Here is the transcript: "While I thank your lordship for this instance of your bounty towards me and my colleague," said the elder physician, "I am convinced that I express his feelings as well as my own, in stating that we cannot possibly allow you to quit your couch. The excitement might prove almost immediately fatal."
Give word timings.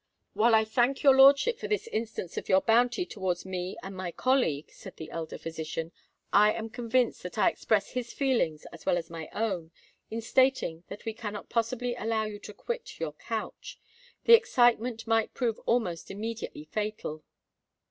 "While 0.33 0.55
I 0.55 0.65
thank 0.65 1.03
your 1.03 1.15
lordship 1.15 1.59
for 1.59 1.67
this 1.67 1.85
instance 1.89 2.35
of 2.35 2.49
your 2.49 2.61
bounty 2.61 3.05
towards 3.05 3.45
me 3.45 3.77
and 3.83 3.95
my 3.95 4.11
colleague," 4.11 4.71
said 4.71 4.95
the 4.97 5.11
elder 5.11 5.37
physician, 5.37 5.91
"I 6.33 6.53
am 6.53 6.71
convinced 6.71 7.21
that 7.21 7.37
I 7.37 7.49
express 7.51 7.91
his 7.91 8.11
feelings 8.11 8.65
as 8.73 8.83
well 8.83 8.97
as 8.97 9.11
my 9.11 9.29
own, 9.31 9.69
in 10.09 10.19
stating 10.21 10.83
that 10.87 11.05
we 11.05 11.13
cannot 11.13 11.49
possibly 11.49 11.93
allow 11.93 12.23
you 12.23 12.39
to 12.39 12.51
quit 12.55 12.99
your 12.99 13.13
couch. 13.13 13.77
The 14.23 14.33
excitement 14.33 15.05
might 15.05 15.35
prove 15.35 15.59
almost 15.67 16.09
immediately 16.09 16.63
fatal." 16.63 17.23